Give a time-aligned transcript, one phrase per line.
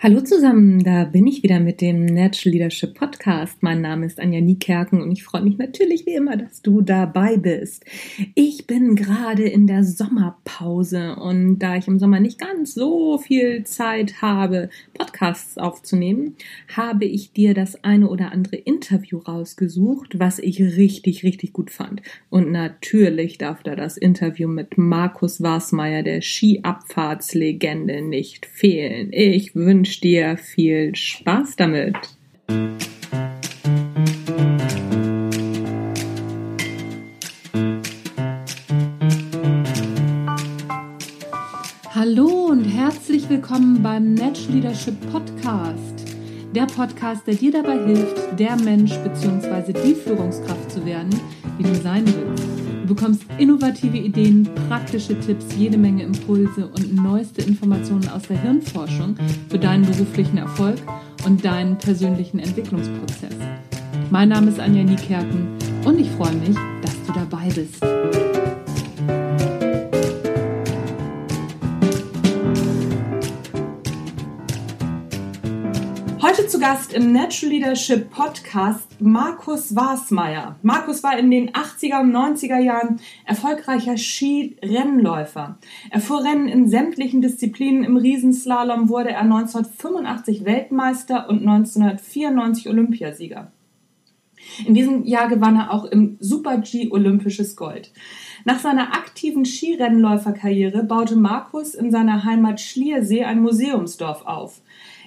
[0.00, 3.64] Hallo zusammen, da bin ich wieder mit dem Natural Leadership Podcast.
[3.64, 7.36] Mein Name ist Anja Niekerken und ich freue mich natürlich wie immer, dass du dabei
[7.36, 7.84] bist.
[8.36, 13.64] Ich bin gerade in der Sommerpause und da ich im Sommer nicht ganz so viel
[13.64, 16.36] Zeit habe, Podcasts aufzunehmen,
[16.76, 22.02] habe ich dir das eine oder andere Interview rausgesucht, was ich richtig, richtig gut fand.
[22.30, 29.08] Und natürlich darf da das Interview mit Markus Warsmeier, der Skiabfahrtslegende, nicht fehlen.
[29.10, 31.96] Ich wünsche wünsche dir viel Spaß damit.
[41.94, 46.04] Hallo und herzlich willkommen beim Natural Leadership Podcast.
[46.54, 49.72] Der Podcast, der dir dabei hilft, der Mensch bzw.
[49.72, 51.18] die Führungskraft zu werden,
[51.58, 52.44] die du sein willst.
[52.82, 59.16] Du bekommst innovative Ideen, praktische Tipps, jede Menge Impulse und neueste Informationen aus der Hirnforschung
[59.48, 60.78] für deinen beruflichen Erfolg
[61.24, 63.34] und deinen persönlichen Entwicklungsprozess.
[64.10, 65.48] Mein Name ist Anja Niekerken
[65.84, 67.84] und ich freue mich, dass du dabei bist.
[76.58, 80.56] Zu Gast im Natural Leadership Podcast Markus Warsmeier.
[80.62, 85.58] Markus war in den 80er und 90er Jahren erfolgreicher Skirennläufer.
[85.90, 87.84] Er fuhr Rennen in sämtlichen Disziplinen.
[87.84, 93.52] Im Riesenslalom wurde er 1985 Weltmeister und 1994 Olympiasieger.
[94.66, 97.92] In diesem Jahr gewann er auch im Super-G olympisches Gold.
[98.44, 104.60] Nach seiner aktiven Skirennläuferkarriere baute Markus in seiner Heimat Schliersee ein Museumsdorf auf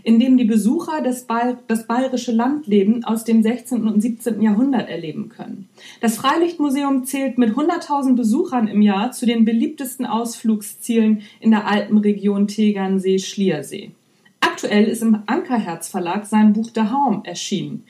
[0.03, 3.87] in dem die Besucher das, ba das bayerische Landleben aus dem 16.
[3.87, 4.41] und 17.
[4.41, 5.69] Jahrhundert erleben können.
[5.99, 12.47] Das Freilichtmuseum zählt mit 100.000 Besuchern im Jahr zu den beliebtesten Ausflugszielen in der Alpenregion
[12.47, 13.91] Tegernsee-Schliersee.
[14.39, 17.83] Aktuell ist im Ankerherz Verlag sein Buch Der Haum erschienen.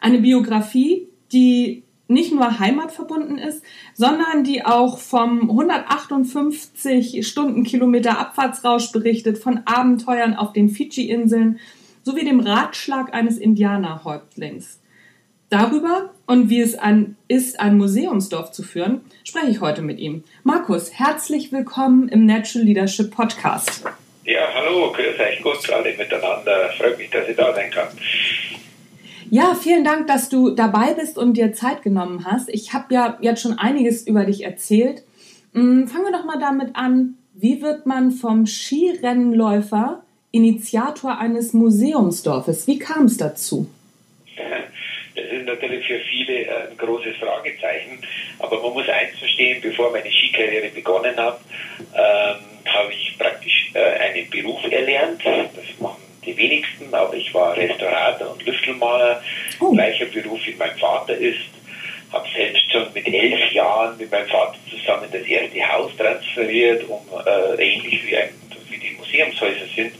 [0.00, 3.62] Eine Biografie, die nicht nur heimatverbunden ist,
[3.94, 11.60] sondern die auch vom 158 Stundenkilometer Abfahrtsrausch berichtet, von Abenteuern auf den Fidschi-Inseln
[12.02, 14.80] sowie dem Ratschlag eines Indianerhäuptlings.
[15.50, 20.24] Darüber und wie es an, ist, ein Museumsdorf zu führen, spreche ich heute mit ihm.
[20.42, 23.84] Markus, herzlich willkommen im Natural Leadership Podcast.
[24.24, 26.70] Ja, hallo, grüß euch gut alle miteinander.
[26.76, 27.88] Freut mich, dass ich da sein kann.
[29.30, 32.48] Ja, vielen Dank, dass du dabei bist und dir Zeit genommen hast.
[32.48, 35.02] Ich habe ja jetzt schon einiges über dich erzählt.
[35.52, 37.18] Mm, fangen wir doch mal damit an.
[37.34, 42.66] Wie wird man vom Skirennläufer Initiator eines Museumsdorfes?
[42.66, 43.68] Wie kam es dazu?
[45.14, 47.98] Das ist natürlich für viele ein großes Fragezeichen.
[48.38, 51.40] Aber man muss eins verstehen, bevor meine Skikarriere begonnen hat,
[51.92, 55.20] ähm, habe ich praktisch äh, einen Beruf erlernt.
[55.24, 59.22] Das machen die wenigsten, aber ich war Restaurator und Lüftelmaler,
[59.60, 59.72] oh.
[59.72, 61.38] gleicher Beruf wie mein Vater ist.
[62.12, 67.00] Habe selbst schon mit elf Jahren mit meinem Vater zusammen das erste Haus transferiert, um
[67.26, 68.30] äh, ähnlich wie, ein,
[68.70, 69.92] wie die Museumshäuser sind,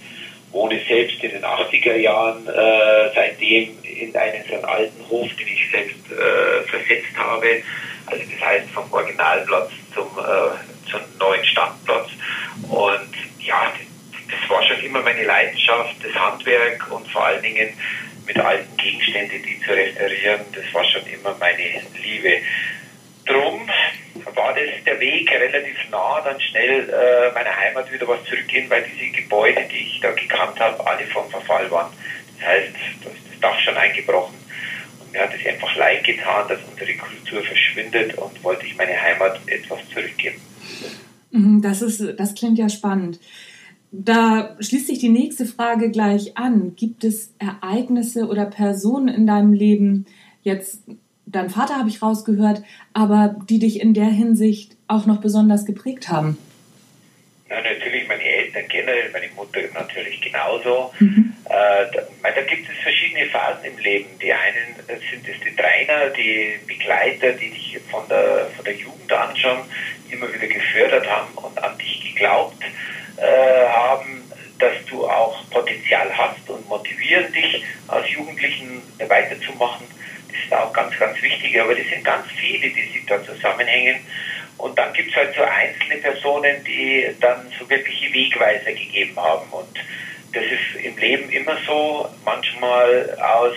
[0.51, 5.49] wohne selbst in den 80er Jahren äh, seitdem in einen so einen alten Hof, den
[5.49, 7.63] ich selbst äh, versetzt habe.
[8.07, 12.09] Also das heißt vom Originalplatz zum, äh, zum neuen Standplatz.
[12.71, 13.73] Und ja,
[14.31, 17.69] das war schon immer meine Leidenschaft, das Handwerk und vor allen Dingen
[18.27, 22.43] mit alten Gegenständen, die zu restaurieren, das war schon immer meine Liebe.
[23.25, 23.69] Drum
[24.35, 28.85] war das der Weg relativ nah, dann schnell äh, meiner Heimat wieder was zurückgehen, weil
[28.85, 31.93] diese Gebäude, die ich da gekannt habe, alle vom Verfall waren.
[32.39, 32.73] Das heißt,
[33.05, 34.37] da ist das Dach schon eingebrochen.
[35.01, 39.01] Und mir hat es einfach leid getan, dass unsere Kultur verschwindet und wollte ich meine
[39.01, 40.41] Heimat etwas zurückgeben.
[41.31, 43.21] Mhm, das, ist, das klingt ja spannend.
[43.91, 46.77] Da schließt sich die nächste Frage gleich an.
[46.77, 50.07] Gibt es Ereignisse oder Personen in deinem Leben,
[50.43, 50.83] jetzt
[51.31, 52.63] dein Vater habe ich rausgehört,
[52.93, 56.39] aber die dich in der Hinsicht auch noch besonders geprägt haben?
[57.51, 60.93] Ja, natürlich meine Eltern generell, meine Mutter natürlich genauso.
[60.99, 61.33] Mhm.
[61.47, 61.51] Äh,
[61.95, 64.09] da, da, gibt es verschiedene Phasen im Leben.
[64.23, 69.11] Die einen sind es die Trainer, die Begleiter, die dich von der, von der Jugend
[69.11, 69.59] an schon
[70.11, 72.63] immer wieder gefördert haben und an dich geglaubt
[73.21, 74.23] äh, haben,
[74.59, 79.87] dass du auch Potenzial hast und motivieren dich als Jugendlichen weiterzumachen.
[80.29, 81.61] Das ist auch ganz, ganz wichtig.
[81.61, 84.01] Aber das sind ganz viele, die sich da zusammenhängen.
[84.59, 89.49] Und dann gibt es halt so einzelne Personen, die dann so wirkliche Wegweiser gegeben haben.
[89.51, 89.79] Und
[90.33, 93.57] das ist im Leben immer so, manchmal aus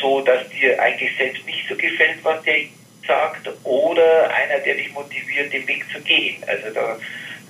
[0.00, 2.56] so, dass dir eigentlich selbst nicht so gefällt, was der
[3.06, 6.42] sagt, oder einer, der dich motiviert, den Weg zu gehen.
[6.46, 6.98] Also da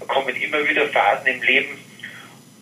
[0.06, 1.78] kommen immer wieder Phasen im Leben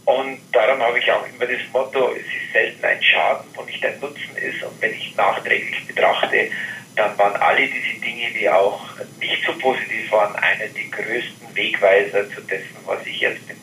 [0.04, 3.84] Und darum habe ich auch immer das Motto, es ist selten ein Schaden, wo nicht
[3.84, 4.62] ein Nutzen ist.
[4.62, 6.50] Und wenn ich nachträglich betrachte,
[6.96, 8.80] dann waren alle diese Dinge, die auch
[9.18, 13.56] nicht so positiv waren, einer der größten Wegweiser zu dessen, was ich jetzt bin.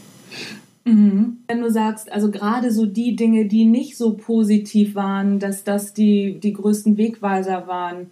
[0.84, 1.38] Mhm.
[1.48, 5.94] Wenn du sagst, also gerade so die Dinge, die nicht so positiv waren, dass das
[5.94, 8.10] die, die größten Wegweiser waren,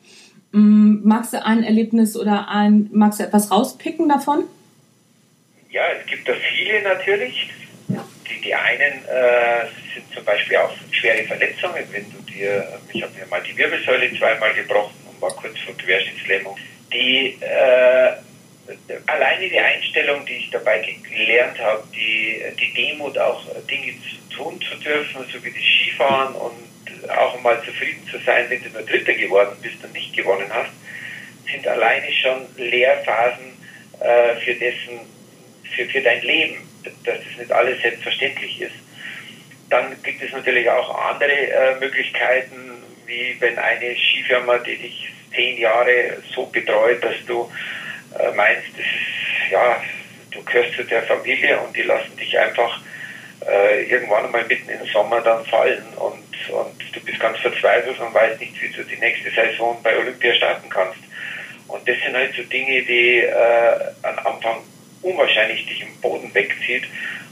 [0.52, 4.44] mm, magst du ein Erlebnis oder ein, magst du etwas rauspicken davon?
[5.70, 7.50] Ja, es gibt da viele natürlich.
[7.88, 13.14] Die, die einen äh, sind zum Beispiel auch schwere Verletzungen, wenn du dir, ich habe
[13.14, 16.58] mir mal die Wirbelsäule zweimal gebrochen und war kurz vor Querschnittslähmung.
[16.92, 18.14] Die äh,
[19.06, 24.60] alleine die Einstellung, die ich dabei gelernt habe, die, die Demut auch Dinge zu tun
[24.62, 28.84] zu dürfen, so wie das Skifahren und auch mal zufrieden zu sein, wenn du nur
[28.84, 30.72] Dritter geworden bist und nicht gewonnen hast,
[31.52, 33.54] sind alleine schon Lehrphasen
[34.00, 35.19] äh, für dessen,
[35.76, 38.76] für, für dein Leben, dass das nicht alles selbstverständlich ist.
[39.70, 45.58] Dann gibt es natürlich auch andere äh, Möglichkeiten, wie wenn eine Skifirma, die dich zehn
[45.58, 47.52] Jahre so betreut, dass du
[48.18, 49.82] äh, meinst, das ist, ja,
[50.32, 52.82] du gehörst zu der Familie und die lassen dich einfach
[53.48, 58.14] äh, irgendwann einmal mitten im Sommer dann fallen und, und du bist ganz verzweifelt und
[58.14, 61.00] weißt nicht, wie du die nächste Saison bei Olympia starten kannst.
[61.68, 64.64] Und das sind halt so Dinge, die äh, am Anfang
[65.02, 66.84] unwahrscheinlich dich im Boden wegzieht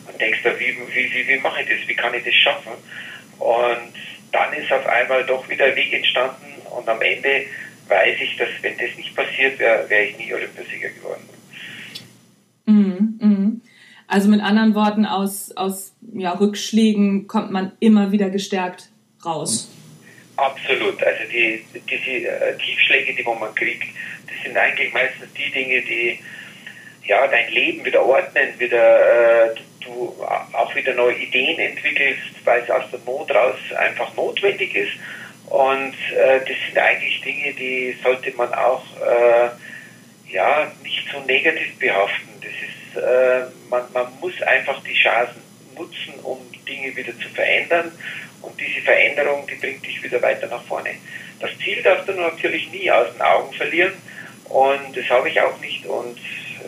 [0.08, 2.74] und denkst da, wie, wie, wie, wie mache ich das, wie kann ich das schaffen?
[3.40, 3.94] Und
[4.31, 7.46] dann ist auf einmal doch wieder ein Weg entstanden und am Ende
[7.88, 11.24] weiß ich, dass wenn das nicht passiert wäre, wäre ich nie Olympiasieger geworden.
[12.66, 13.62] Mhm, mhm.
[14.08, 18.90] Also mit anderen Worten, aus, aus ja, Rückschlägen kommt man immer wieder gestärkt
[19.25, 19.70] raus.
[20.38, 21.02] Absolut.
[21.04, 23.88] Also die, diese äh, Tiefschläge, die man kriegt,
[24.28, 26.20] das sind eigentlich meistens die Dinge, die
[27.07, 29.56] ja, dein Leben wieder ordnen, wieder äh,
[29.88, 30.15] du
[30.54, 34.94] auch wieder neue Ideen entwickelst, weil es aus der Not raus einfach notwendig ist.
[35.50, 41.80] Und äh, das sind eigentlich Dinge, die sollte man auch äh, ja, nicht so negativ
[41.80, 42.27] behaften.
[42.42, 45.42] Das ist, äh, man, man muss einfach die Chancen
[45.77, 47.92] nutzen, um Dinge wieder zu verändern.
[48.42, 50.92] Und diese Veränderung, die bringt dich wieder weiter nach vorne.
[51.39, 53.94] Das Ziel darfst du natürlich nie aus den Augen verlieren.
[54.50, 55.86] Und das habe ich auch nicht.
[55.86, 56.19] Und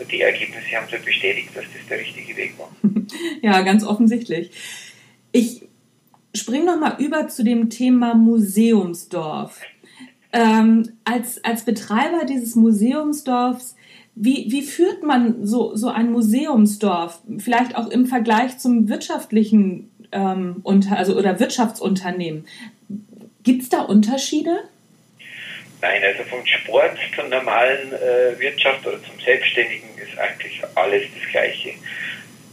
[0.04, 2.70] die Ergebnisse haben so bestätigt, dass das der richtige Weg war.
[3.42, 4.50] ja, ganz offensichtlich.
[5.32, 5.62] Ich
[6.34, 9.60] spring noch mal über zu dem Thema Museumsdorf.
[10.32, 13.76] Ähm, als, als Betreiber dieses Museumsdorfs,
[14.14, 17.20] wie, wie führt man so, so ein Museumsdorf?
[17.38, 22.46] Vielleicht auch im Vergleich zum wirtschaftlichen ähm, unter, also oder Wirtschaftsunternehmen.
[23.42, 24.58] Gibt es da Unterschiede?
[25.80, 29.88] Nein, also vom Sport zur normalen äh, Wirtschaft oder zum Selbstständigen
[30.20, 31.74] eigentlich alles das Gleiche.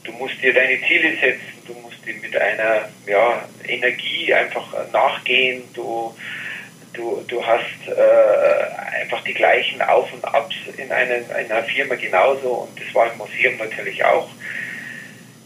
[0.04, 5.64] Du musst dir deine Ziele setzen, du musst mit einer ja, Energie einfach nachgehen.
[5.74, 6.16] Du,
[6.94, 11.96] du, du hast äh, einfach die gleichen Auf und Abs in, einen, in einer Firma
[11.96, 14.30] genauso und das war im Museum natürlich auch.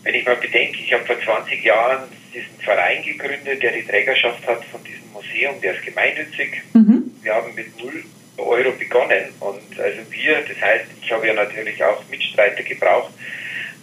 [0.04, 2.04] Wenn ich mal bedenke, ich habe vor 20 Jahren
[2.34, 6.62] diesen Verein gegründet, der die Trägerschaft hat von diesem Museum, der ist gemeinnützig.
[6.74, 7.12] Mhm.
[7.22, 8.04] Wir haben mit 0
[8.38, 9.34] Euro begonnen.
[9.40, 13.14] Und also wir, das heißt, ich habe ja natürlich auch Mitstreiter gebraucht,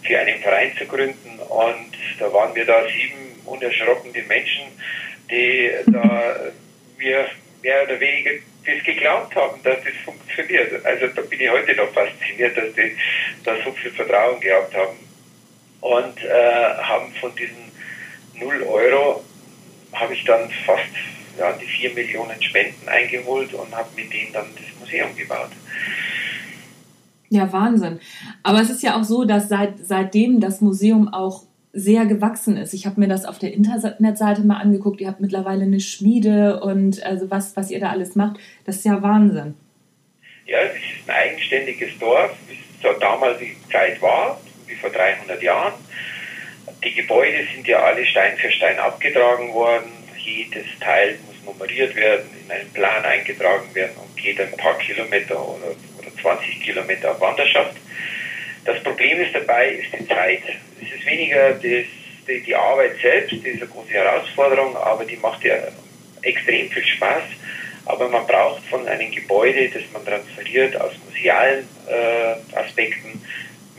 [0.03, 1.39] für einen Verein zu gründen.
[1.39, 4.65] Und da waren wir da sieben unerschrockene Menschen,
[5.29, 6.35] die da
[6.97, 7.29] mir
[7.61, 8.31] mehr oder weniger
[8.65, 10.85] das geglaubt haben, dass das funktioniert.
[10.85, 12.95] Also da bin ich heute noch fasziniert, dass die
[13.43, 14.97] da so viel Vertrauen gehabt haben.
[15.81, 17.71] Und äh, haben von diesen
[18.35, 19.23] 0 Euro
[19.93, 20.83] habe ich dann fast
[21.39, 25.51] ja, die 4 Millionen Spenden eingeholt und habe mit denen dann das Museum gebaut.
[27.29, 27.99] Ja, Wahnsinn.
[28.43, 32.73] Aber es ist ja auch so, dass seit, seitdem das Museum auch sehr gewachsen ist.
[32.73, 34.99] Ich habe mir das auf der Internetseite mal angeguckt.
[34.99, 38.85] Ihr habt mittlerweile eine Schmiede und also was, was ihr da alles macht, das ist
[38.85, 39.53] ja Wahnsinn.
[40.47, 45.41] Ja, es ist ein eigenständiges Dorf, wie es zur damaligen Zeit war, wie vor 300
[45.43, 45.73] Jahren.
[46.83, 49.91] Die Gebäude sind ja alle Stein für Stein abgetragen worden.
[50.17, 51.19] Jedes Teil
[51.49, 55.75] nummeriert werden, in einen Plan eingetragen werden und geht ein paar Kilometer oder
[56.21, 57.75] 20 Kilometer auf Wanderschaft.
[58.65, 60.43] Das Problem ist dabei, ist die Zeit.
[60.81, 65.17] Es ist weniger das, die, die Arbeit selbst, die ist eine große Herausforderung, aber die
[65.17, 65.55] macht ja
[66.21, 67.23] extrem viel Spaß.
[67.85, 73.19] Aber man braucht von einem Gebäude, das man transferiert aus musealen äh, Aspekten,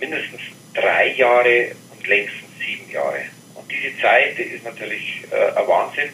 [0.00, 0.41] mindestens
[0.75, 3.21] drei Jahre und längstens sieben Jahre.
[3.55, 6.11] Und diese Zeit ist natürlich äh, ein Wahnsinn.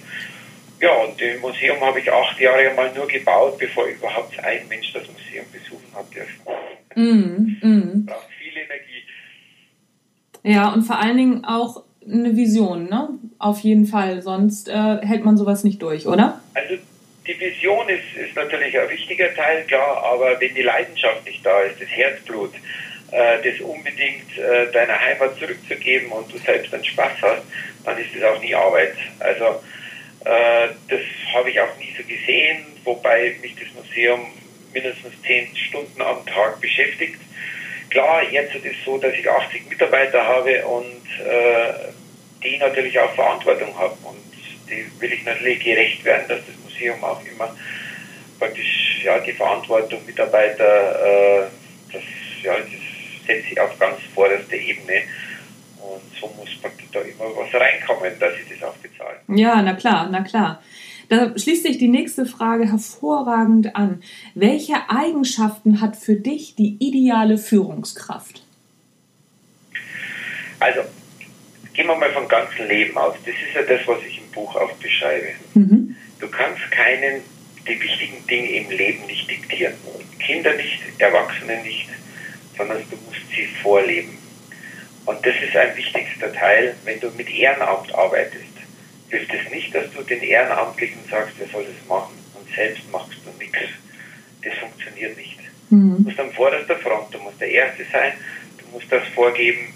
[0.81, 4.93] Ja, und im Museum habe ich acht Jahre mal nur gebaut, bevor überhaupt ein Mensch
[4.93, 6.41] das Museum besuchen hat dürfen.
[6.95, 8.07] Mm, mm.
[8.07, 9.03] Braucht viel Energie.
[10.43, 13.09] Ja, und vor allen Dingen auch eine Vision, ne?
[13.39, 16.41] Auf jeden Fall, sonst äh, hält man sowas nicht durch, oder?
[16.55, 16.77] Also
[17.27, 21.63] die Vision ist, ist natürlich ein wichtiger Teil, klar, aber wenn die Leidenschaft nicht da
[21.63, 22.55] ist, das Herzblut,
[23.11, 27.43] äh, das unbedingt äh, deiner Heimat zurückzugeben und du selbst einen Spaß hast,
[27.85, 28.95] dann ist das auch nie Arbeit.
[29.19, 29.61] Also
[30.89, 31.01] das
[31.35, 34.27] habe ich auch nie so gesehen, wobei mich das Museum
[34.73, 37.21] mindestens zehn Stunden am Tag beschäftigt.
[37.91, 41.93] Klar, jetzt ist es so, dass ich 80 Mitarbeiter habe und äh,
[42.43, 44.17] die natürlich auch Verantwortung haben und
[44.69, 47.57] die will ich natürlich gerecht werden, dass das Museum auch immer
[48.39, 51.47] praktisch ja, die Verantwortung Mitarbeiter, äh,
[51.93, 52.03] das,
[52.43, 55.03] ja, das setze ich auf ganz vorderste Ebene.
[55.79, 59.15] Und so muss praktisch da immer was reinkommen, dass ich das auch bezahle.
[59.29, 60.63] Ja, na klar, na klar.
[61.09, 64.03] Da schließt sich die nächste Frage hervorragend an.
[64.35, 68.43] Welche Eigenschaften hat für dich die ideale Führungskraft?
[70.59, 70.81] Also,
[71.75, 73.15] gehen wir mal vom ganzen Leben aus.
[73.25, 75.29] Das ist ja das, was ich im Buch auch beschreibe.
[75.55, 75.95] Mhm.
[76.19, 77.23] Du kannst keinen
[77.69, 79.75] die wichtigen Dinge im Leben nicht diktieren.
[80.19, 81.89] Kinder nicht, Erwachsene nicht,
[82.57, 84.17] sondern du musst sie vorleben.
[85.05, 88.56] Und das ist ein wichtigster Teil, wenn du mit Ehrenamt arbeitest.
[89.11, 93.19] Hilft es nicht, dass du den Ehrenamtlichen sagst, er soll das machen und selbst machst
[93.25, 93.59] du nichts.
[94.43, 95.39] Das funktioniert nicht.
[95.71, 95.97] Mhm.
[95.97, 98.13] Du musst an vorderster Front, du musst der Erste sein,
[98.59, 99.75] du musst das vorgeben,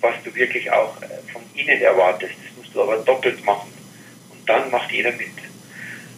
[0.00, 2.34] was du wirklich auch äh, von ihnen erwartest.
[2.34, 3.72] Das musst du aber doppelt machen.
[4.30, 5.28] Und dann macht jeder mit.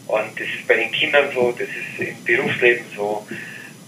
[0.06, 3.26] Und das ist bei den Kindern so, das ist im Berufsleben so.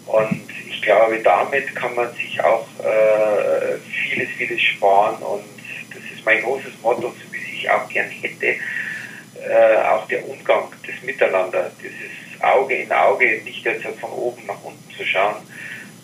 [0.07, 5.17] Und ich glaube, damit kann man sich auch äh, vieles, vieles sparen.
[5.23, 5.45] Und
[5.91, 7.15] das ist mein großes Motto,
[7.57, 8.47] ich auch gern hätte.
[8.47, 14.63] Äh, auch der Umgang, das Miteinander, dieses Auge in Auge, nicht jetzt von oben nach
[14.63, 15.37] unten zu schauen,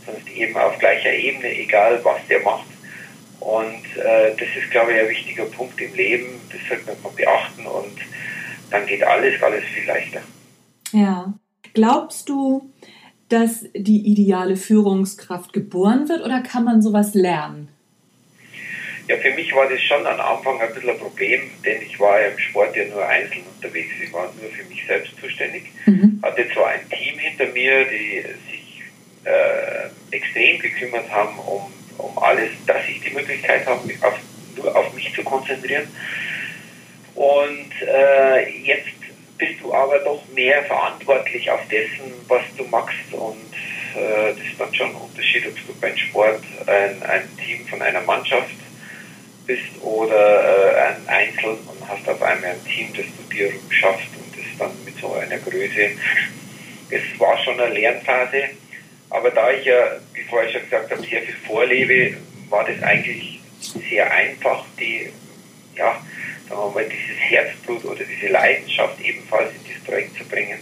[0.04, 2.66] sondern eben auf gleicher Ebene, egal was der macht.
[3.40, 6.40] Und äh, das ist, glaube ich, ein wichtiger Punkt im Leben.
[6.50, 7.98] Das sollte man beachten und
[8.70, 10.20] dann geht alles, alles viel leichter.
[10.92, 11.34] Ja.
[11.74, 12.70] Glaubst du,
[13.28, 17.68] dass die ideale Führungskraft geboren wird oder kann man sowas lernen?
[19.12, 22.18] Ja, für mich war das schon am Anfang ein bisschen ein Problem, denn ich war
[22.18, 23.92] ja im Sport ja nur einzeln unterwegs.
[24.02, 25.64] Ich war nur für mich selbst zuständig.
[25.84, 26.18] Mhm.
[26.22, 28.82] Hatte zwar ein Team hinter mir, die sich
[29.24, 34.18] äh, extrem gekümmert haben um, um alles, dass ich die Möglichkeit habe, mich auf,
[34.56, 35.88] nur auf mich zu konzentrieren.
[37.14, 38.88] Und äh, jetzt
[39.36, 43.12] bist du aber doch mehr verantwortlich auf dessen, was du machst.
[43.12, 43.52] Und
[43.94, 47.82] äh, das ist dann schon ein Unterschied, ob du beim Sport ein, ein Team von
[47.82, 48.61] einer Mannschaft
[49.52, 54.08] bist oder äh, ein Einzel und hast auf einmal ein Team, das du dir schaffst
[54.16, 55.90] und das dann mit so einer Größe.
[56.90, 58.44] Es war schon eine Lernphase,
[59.10, 62.16] aber da ich ja, wie vorher schon gesagt habe, sehr viel vorlebe,
[62.48, 63.40] war das eigentlich
[63.88, 65.10] sehr einfach, die
[65.76, 66.02] ja,
[66.48, 70.58] sagen mal, dieses Herzblut oder diese Leidenschaft ebenfalls in dieses Projekt zu bringen.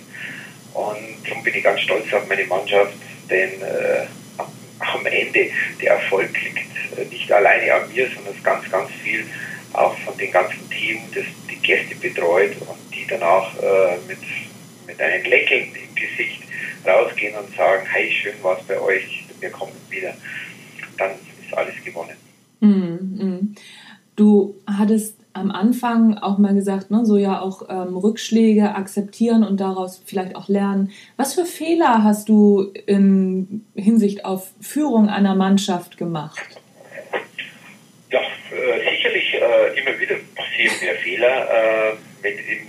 [0.75, 2.95] Und darum bin ich ganz stolz auf meine Mannschaft,
[3.29, 4.07] denn äh,
[4.81, 9.25] am Ende der Erfolg liegt äh, nicht alleine an mir, sondern ganz, ganz viel
[9.73, 14.19] auch von dem ganzen Team, das die Gäste betreut und die danach äh, mit,
[14.87, 16.43] mit einem Lächeln im Gesicht
[16.87, 20.15] rausgehen und sagen, hey, schön war es bei euch, wir kommen wieder.
[20.97, 22.17] Dann ist alles gewonnen.
[22.61, 23.55] Mm, mm.
[24.17, 29.61] Du hattest am Anfang auch mal gesagt, ne, so ja auch ähm, Rückschläge akzeptieren und
[29.61, 30.93] daraus vielleicht auch lernen.
[31.17, 36.39] Was für Fehler hast du in Hinsicht auf Führung einer Mannschaft gemacht?
[38.11, 41.93] Ja, äh, sicherlich äh, immer wieder passieren mir Fehler, äh,
[42.23, 42.67] wenn ich dem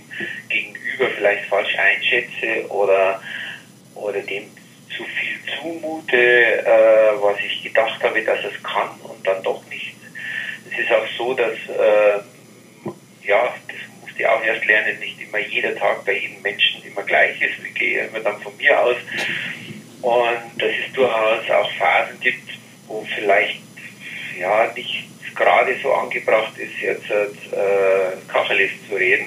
[0.48, 3.20] Gegenüber vielleicht falsch einschätze oder,
[3.94, 4.44] oder dem
[4.96, 9.94] zu viel zumute, äh, was ich gedacht habe, dass es kann und dann doch nicht.
[10.70, 12.20] Es ist auch so, dass äh,
[13.24, 17.02] ja, das musste ich auch erst lernen, nicht immer jeder Tag bei jedem Menschen immer
[17.02, 17.54] gleich ist.
[17.66, 18.96] Ich gehe immer dann von mir aus.
[20.02, 22.50] Und dass es durchaus auch Phasen gibt,
[22.86, 23.60] wo vielleicht
[24.38, 29.26] ja nicht gerade so angebracht ist, jetzt äh, Kachelis zu reden,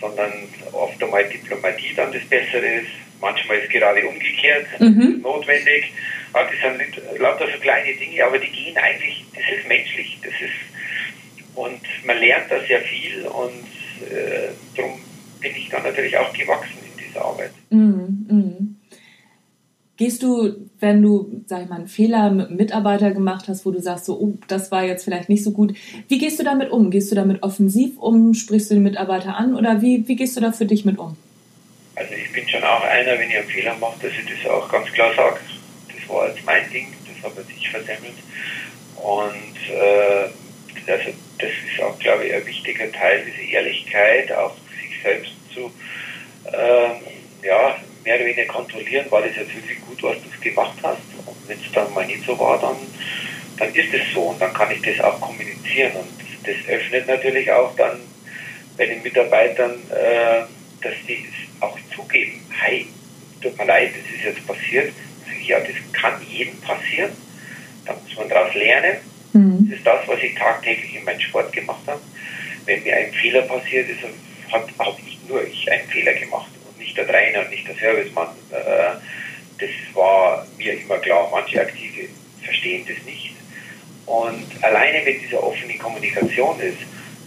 [0.00, 0.32] sondern
[0.72, 2.90] oft einmal Diplomatie dann das Bessere ist.
[3.20, 5.20] Manchmal ist gerade umgekehrt mhm.
[5.22, 5.92] notwendig.
[6.32, 9.97] Aber das sind lauter so kleine Dinge, aber die gehen eigentlich, das ist menschlich,
[12.18, 15.00] man lernt da sehr viel und äh, darum
[15.40, 17.52] bin ich dann natürlich auch gewachsen in dieser Arbeit.
[17.70, 18.76] Mm, mm.
[19.96, 23.72] Gehst du, wenn du, sag ich mal, einen Fehler mit einem Mitarbeiter gemacht hast, wo
[23.72, 25.74] du sagst, so, oh, das war jetzt vielleicht nicht so gut,
[26.06, 26.90] wie gehst du damit um?
[26.90, 28.32] Gehst du damit offensiv um?
[28.32, 29.56] Sprichst du den Mitarbeiter an?
[29.56, 31.16] Oder wie, wie gehst du da für dich mit um?
[31.96, 34.70] Also ich bin schon auch einer, wenn ich einen Fehler mache, dass ich das auch
[34.70, 35.40] ganz klar sage.
[35.88, 38.14] Das war jetzt mein Ding, das habe ich versemmelt.
[38.94, 40.28] Und äh,
[40.90, 41.82] also das ist
[42.32, 45.72] ein wichtiger Teil, diese Ehrlichkeit, auch sich selbst zu,
[46.44, 51.00] äh, ja, mehr oder weniger kontrollieren, war das jetzt wirklich gut, was du gemacht hast.
[51.26, 52.76] Und wenn es dann mal nicht so war, dann,
[53.58, 55.92] dann ist es so und dann kann ich das auch kommunizieren.
[55.92, 58.00] Und das, das öffnet natürlich auch dann
[58.76, 60.44] bei den Mitarbeitern, äh,
[60.82, 62.86] dass die es auch zugeben, hey,
[63.42, 64.92] tut mir leid, das ist jetzt passiert.
[65.44, 67.10] Ja, das kann jedem passieren.
[67.84, 68.98] Da muss man daraus lernen.
[69.32, 69.68] Mhm.
[69.68, 72.00] Das ist das, was ich tagtäglich in meinem Sport gemacht habe.
[72.68, 74.00] Wenn mir ein Fehler passiert ist,
[74.52, 78.28] habe ich nur ich einen Fehler gemacht und nicht der Trainer und nicht der Servicemann.
[78.50, 79.00] Äh,
[79.58, 81.30] das war mir immer klar.
[81.32, 82.10] Manche Aktive
[82.44, 83.32] verstehen das nicht.
[84.04, 86.76] Und alleine, wenn diese offene Kommunikation ist,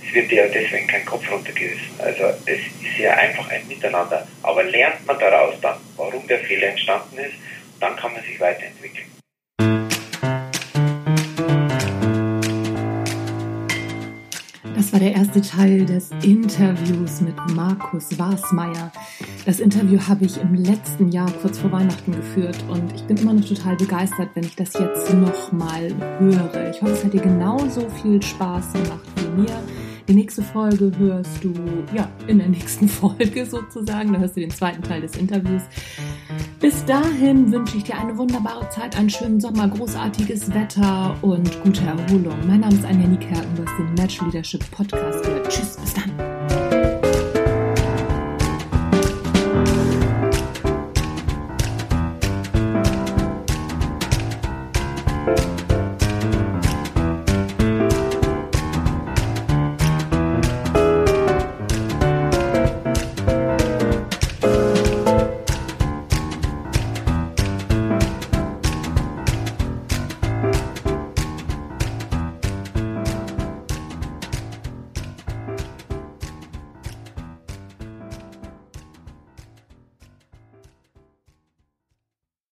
[0.05, 1.89] es wird ja deswegen kein Kopf runtergerissen.
[1.98, 4.27] Also es ist ja einfach ein Miteinander.
[4.43, 7.33] Aber lernt man daraus dann, warum der Fehler entstanden ist,
[7.79, 9.07] dann kann man sich weiterentwickeln.
[14.91, 18.91] Das war der erste Teil des Interviews mit Markus Wasmeier.
[19.45, 23.31] Das Interview habe ich im letzten Jahr kurz vor Weihnachten geführt und ich bin immer
[23.31, 26.71] noch total begeistert, wenn ich das jetzt nochmal höre.
[26.71, 29.63] Ich hoffe, es hat dir genauso viel Spaß gemacht wie mir.
[30.08, 31.53] Die nächste Folge hörst du,
[31.96, 34.13] ja, in der nächsten Folge sozusagen.
[34.13, 35.63] Da hörst du den zweiten Teil des Interviews.
[36.60, 41.81] Bis dahin wünsche ich dir eine wunderbare Zeit, einen schönen Sommer, großartiges Wetter und gute
[41.81, 42.36] Erholung.
[42.48, 45.50] Mein Name ist Anja Niekerken, du hast den Natural Leadership Podcast gehört.
[45.50, 46.30] Tschüss, bis dann.